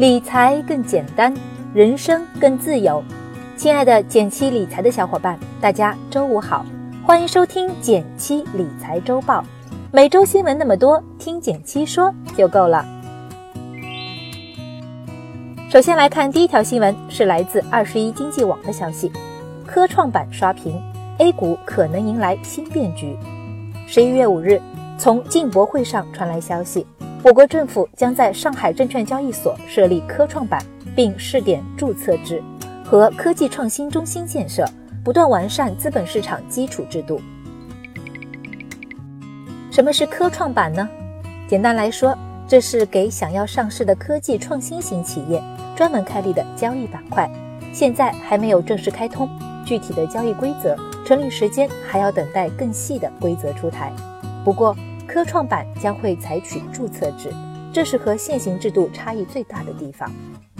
[0.00, 1.30] 理财更简单，
[1.74, 3.04] 人生更自由。
[3.54, 6.64] 亲爱的减七理财的小伙伴，大家周五好，
[7.04, 9.44] 欢迎收听减七理财周报。
[9.92, 12.82] 每周新闻那么多，听减七说就够了。
[15.68, 19.12] 首先来看第一条新闻，是来自二十一经济网的消息：
[19.66, 20.80] 科创板刷屏
[21.18, 23.14] ，A 股可能迎来新变局。
[23.86, 24.58] 十一月五日，
[24.96, 26.86] 从进博会上传来消息，
[27.22, 30.64] 我国政府将在上海证券交易所设立科创板，
[30.96, 32.42] 并试点注册制
[32.82, 34.64] 和科技创新中心建设，
[35.04, 37.20] 不断完善资本市场基础制度。
[39.70, 40.88] 什么是科创板呢？
[41.46, 42.16] 简单来说，
[42.48, 45.42] 这是给想要上市的科技创新型企业
[45.76, 47.30] 专门开立的交易板块，
[47.70, 49.28] 现在还没有正式开通，
[49.66, 50.74] 具体的交易规则。
[51.04, 53.92] 成立时间还要等待更细的规则出台。
[54.44, 54.76] 不过，
[55.12, 57.34] 科创板将会采取注册制，
[57.72, 60.08] 这是和现行制度差异最大的地方。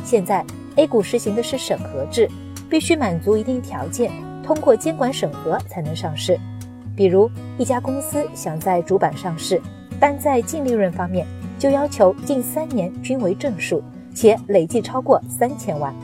[0.02, 0.44] 现在
[0.74, 2.28] A 股实行的是审核制，
[2.68, 4.10] 必须满足一定条件，
[4.42, 6.36] 通过监管审核才能上市。
[6.96, 9.62] 比如，一家公司想在主板上市，
[10.00, 11.24] 但在净利润方面
[11.56, 13.80] 就要求近三年均为正数，
[14.12, 15.94] 且累计超过三千万。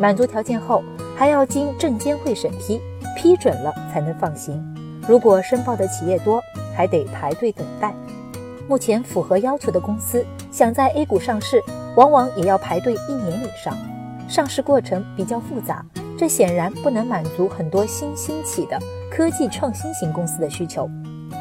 [0.00, 0.82] 满足条件后，
[1.14, 2.80] 还要经证监会审批。
[3.16, 4.60] 批准了才能放行，
[5.08, 6.42] 如果申报的企业多，
[6.74, 7.94] 还得排队等待。
[8.66, 11.62] 目前符合要求的公司想在 A 股上市，
[11.96, 13.76] 往往也要排队一年以上，
[14.28, 15.84] 上市过程比较复杂，
[16.18, 18.78] 这显然不能满足很多新兴起的
[19.10, 20.88] 科技创新型公司的需求。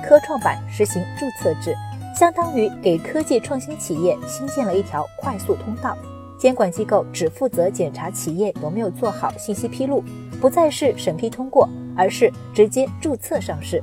[0.05, 1.73] 科创板实行注册制，
[2.13, 5.97] 相当于给科技创新企业新建了一条快速通道。
[6.37, 10.03] 监管机构只负责检查企业有没有做好信息披露，
[10.41, 13.81] 不再是审批通过，而是直接注册上市。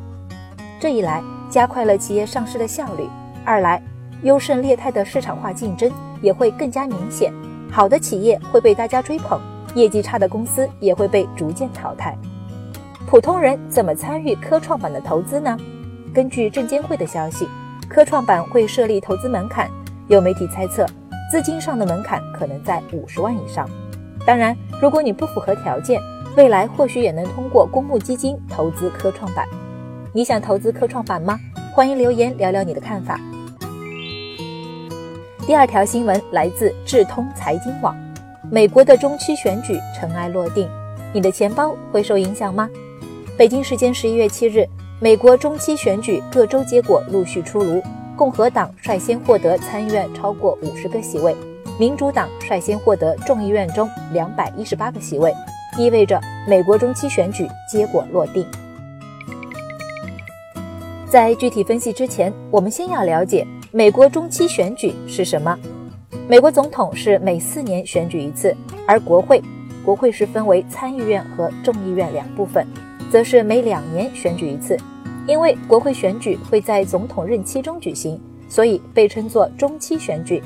[0.81, 3.05] 这一来，加快了企业上市的效率；
[3.45, 3.83] 二来，
[4.23, 5.93] 优胜劣汰的市场化竞争
[6.23, 7.31] 也会更加明显。
[7.71, 9.39] 好的企业会被大家追捧，
[9.75, 12.17] 业绩差的公司也会被逐渐淘汰。
[13.07, 15.55] 普通人怎么参与科创板的投资呢？
[16.15, 17.47] 根据证监会的消息，
[17.87, 19.71] 科创板会设立投资门槛，
[20.09, 20.87] 有媒体猜测。
[21.31, 23.69] 资金上的门槛可能在五十万以上。
[24.27, 26.01] 当然，如果你不符合条件，
[26.39, 29.47] 未来或许也能通过公募基金投资科创板。
[30.13, 31.39] 你想投资科创板吗？
[31.73, 33.21] 欢迎留言聊聊你的看法。
[35.47, 37.97] 第二条新闻来自智通财经网：
[38.51, 40.69] 美国的中期选举尘埃落定，
[41.13, 42.69] 你的钱包会受影响吗？
[43.39, 44.67] 北京时间十一月七日，
[44.99, 47.81] 美国中期选举各州结果陆续出炉。
[48.17, 51.35] 共和党率先获得参议院超过五十个席位，
[51.79, 55.33] 民主党率先获得众议院中两百一十八个席位，
[55.79, 58.45] 意味着美国中期选举结果落定。
[61.11, 65.59] 在具体分析之前，我们先要了解美国中期选举是什么。
[66.29, 68.57] 美国总统是每四年选举一次，
[68.87, 69.43] 而国会，
[69.85, 72.65] 国会是分为参议院和众议院两部分，
[73.11, 74.77] 则是每两年选举一次。
[75.27, 80.41] 因为国会选举会在总统任期中举行，所以被称作中期选举。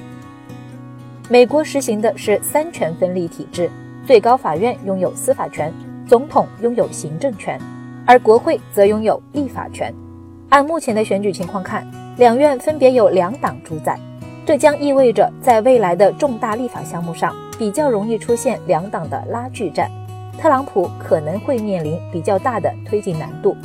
[1.29, 3.71] 美国实行的是三权分立体制，
[4.07, 5.71] 最高法院拥有司法权，
[6.09, 7.61] 总统拥有行政权，
[8.07, 9.95] 而国会则拥有立法权。
[10.55, 11.85] 按目前的选举情况看，
[12.17, 13.99] 两院分别有两党主宰，
[14.47, 19.91] 这将意味着在未来的重大立法项目上比较容易出现两党的拉锯战，
[20.41, 23.57] 特朗普可能会面临比较大的推进难度。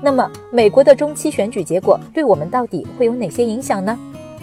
[0.00, 3.98] 那么，美国的中期选举结果对我们到底会有哪些影响呢？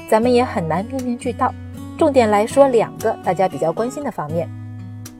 [0.09, 1.49] 咱们也很难面面俱到。
[1.97, 4.49] 重点来说两个大家比较关心的方面。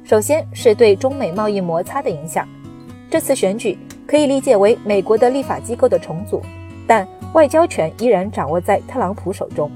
[0.03, 2.45] 首先是对中美贸易摩擦的影响。
[3.09, 6.41] 这次选举可以理解为美国的立法机构的重组，
[6.87, 9.69] 但外交权依然掌握在特朗普手中，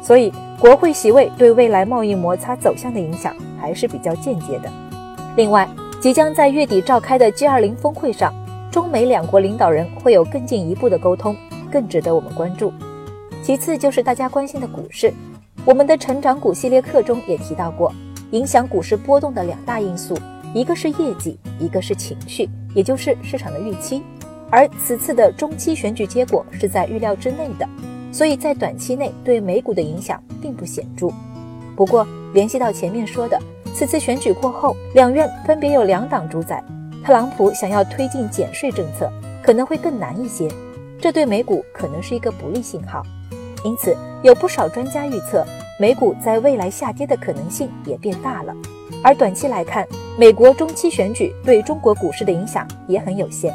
[0.00, 4.70] 所以国会席位对未来贸易摩擦走向的影响还是比较间接的。
[5.36, 5.68] 另外，
[6.00, 8.32] 即将在月底召开的 G20 峰会上。
[8.70, 11.36] 中美两国领导人会有更进一步的沟通，
[11.72, 12.72] 更值得我们关注。
[13.42, 15.12] 其次就是大家关心的股市，
[15.64, 17.92] 我们的成长股系列课中也提到过，
[18.30, 20.16] 影响股市波动的两大因素，
[20.52, 24.02] 一个是业绩，一个是情绪，也就是市场的预期。
[24.50, 27.68] 而此次的中期选举结果是在预料之内的，
[28.10, 31.08] 所以在短期内对美股的影响并不显著。
[31.76, 33.38] 不过联系到前面说的，
[33.74, 36.62] 此次选举过后，两院分别有两党主宰。
[37.04, 39.10] 特朗普想要推进减税政策，
[39.42, 40.48] 可能会更难一些，
[41.00, 43.02] 这对美股可能是一个不利信号。
[43.64, 45.46] 因此，有不少专家预测，
[45.78, 48.54] 美股在未来下跌的可能性也变大了。
[49.02, 49.86] 而短期来看，
[50.18, 53.54] 美国中期选举对中国股市的影响也很有限。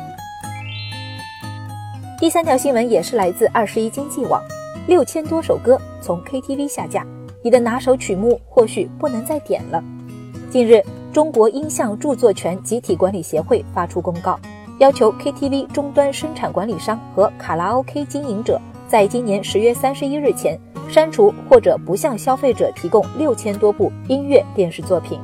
[2.18, 4.42] 第三条新闻也是来自二十一经济网，
[4.88, 7.06] 六千多首歌从 KTV 下架，
[7.44, 9.84] 你的拿手曲目或许不能再点了。
[10.50, 10.82] 近日，
[11.14, 14.40] 中国音像著作权集体管理协会发出公告，
[14.80, 20.58] 要求 KTV 终端生产管理商和卡拉 OK 经营者在今年十月三十一日前
[20.90, 25.20] 删除或者不向消费者提供六千多部音乐电视作品。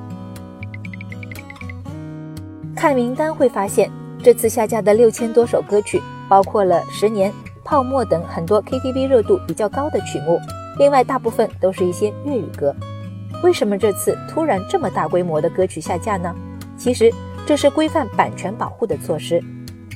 [2.81, 3.91] 看名单会发现，
[4.23, 7.31] 这次下架的六千多首歌曲，包括了《十年》
[7.63, 10.39] 《泡沫》等很多 KTV 热度比较高的曲目，
[10.79, 12.75] 另外大部分都是一些粤语歌。
[13.43, 16.33] 为什么这次突然这么大规模的歌曲下架呢？
[16.75, 17.13] 其实
[17.45, 19.39] 这是规范版权保护的措施。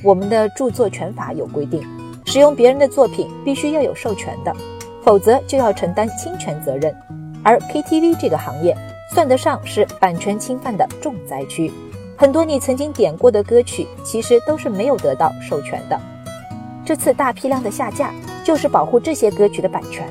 [0.04, 1.82] 我们的著作权法有规定，
[2.24, 4.54] 使用别人的作品必须要有授权的，
[5.02, 6.94] 否则就要承担侵权责任。
[7.42, 8.76] 而 KTV 这个行业
[9.12, 11.72] 算得上是版权侵犯的重灾区，
[12.16, 16.00] 很多你曾经点过的歌曲其实都是没有得到授权的。
[16.84, 18.12] 这次大批量的下架
[18.44, 20.06] 就是保护这些歌曲的版权。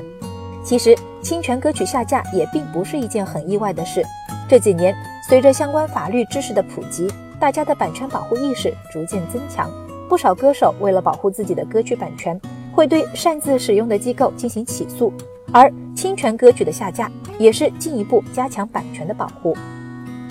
[0.64, 0.96] 其实。
[1.22, 4.00] 侵权歌曲下架也并不是一件很意外的事。
[4.48, 4.94] 这几年，
[5.28, 9.68] 随着相关法律知识的普及，大家的版权保护意识逐渐增强，
[10.08, 12.40] 不少歌手为了保护自己的歌曲版权，
[12.72, 15.12] 会对擅自使用的机构进行起诉。
[15.52, 17.10] 而侵权歌曲的下架，
[17.40, 19.56] 也是进一步加强版权的保护。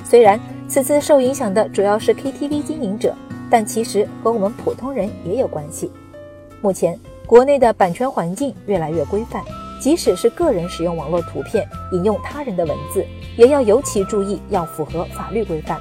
[0.06, 3.14] 虽然此次受影响的主要是 KTV 经营者，
[3.50, 5.92] 但其实和我们普通人也有关系。
[6.62, 9.44] 目前，国内的版权环境越来越规范。
[9.80, 13.06] 即使是个人使用网络图片引用他人的文字，
[13.38, 15.80] 也要尤其注意，要符合法律规范。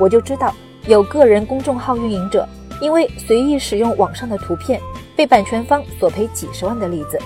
[0.00, 0.52] 我就知道
[0.88, 2.48] 有个人公众号运营者
[2.80, 4.80] 因为随意使用网上的图片，
[5.14, 7.16] 被版权方索赔几十万的例子。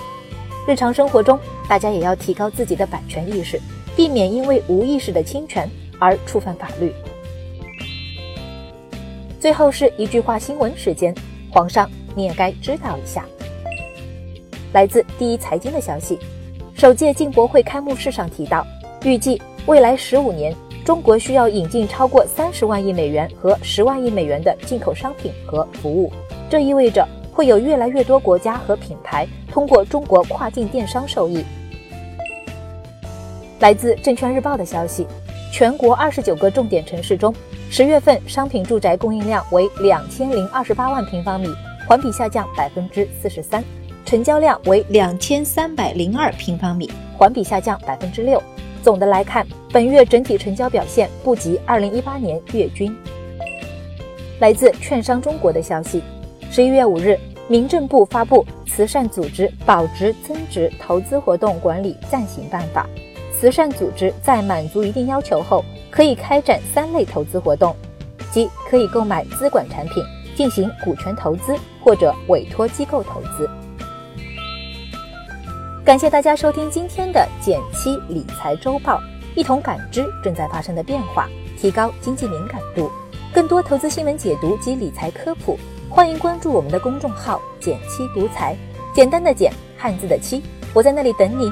[0.67, 3.59] 日常生活中，大家也要提高自己的版权意识，
[3.95, 5.67] 避免因为无意识的侵权
[5.99, 6.93] 而触犯法律。
[9.39, 11.13] 最后是一句话新闻时间，
[11.51, 13.25] 皇上你也该知道一下。
[14.73, 16.19] 来自第一财经的消息，
[16.75, 18.65] 首届进博会开幕式上提到，
[19.03, 20.53] 预计未来十五年，
[20.85, 26.11] 中国需要引进超过三十万亿美元和十万亿美元的进口商品和服务。
[26.49, 31.43] 这意味着会有越来越多国家和品牌通过中国跨境电商受益。
[33.59, 35.05] 来自证券日报的消息，
[35.51, 37.33] 全国二十九个重点城市中，
[37.69, 41.47] 十月份商品住宅供应量为两千零二十八万平方米，
[41.87, 43.63] 环比下降百分之四十三。
[44.05, 48.41] 成交量为两千三百零二平方米，环比下降百分之六。
[48.81, 52.95] 总的来看，本月整体成交表现不及二零一八年月均。
[54.39, 56.01] 来自券商中国的消息，
[56.49, 62.87] 十一月五日，民政部发布《慈善组织保值增值投资活动管理暂行办法》，
[63.39, 67.73] 慈善组织在满足一定要求后，可以开展三类投资活动，
[68.33, 70.03] 即可以购买资管产品、
[70.35, 73.49] 进行股权投资或者委托机构投资。
[75.85, 78.99] 感谢大家收听今天的减七理财周报，
[79.35, 82.91] 一同感知正在发生的变化，提高经济敏感度。
[83.33, 85.57] 更多投资新闻解读及理财科普，
[85.89, 88.53] 欢迎关注我们的公众号“减七独裁”，
[88.93, 90.43] 简单的减，汉字的七，
[90.73, 91.49] 我在那里等你。